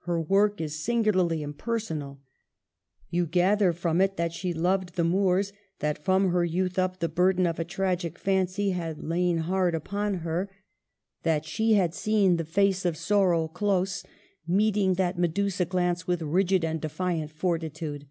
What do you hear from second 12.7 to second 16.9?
of sorrow close, meeting that Medusa glance with rigid and